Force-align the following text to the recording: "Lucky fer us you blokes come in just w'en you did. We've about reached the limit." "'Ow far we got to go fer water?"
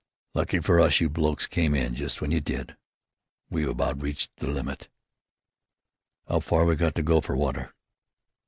"Lucky 0.33 0.59
fer 0.59 0.79
us 0.79 0.99
you 0.99 1.11
blokes 1.11 1.45
come 1.45 1.75
in 1.75 1.93
just 1.93 2.15
w'en 2.15 2.31
you 2.31 2.41
did. 2.41 2.75
We've 3.51 3.69
about 3.69 4.01
reached 4.01 4.35
the 4.37 4.47
limit." 4.47 4.89
"'Ow 6.27 6.39
far 6.39 6.65
we 6.65 6.75
got 6.75 6.95
to 6.95 7.03
go 7.03 7.21
fer 7.21 7.35
water?" 7.35 7.75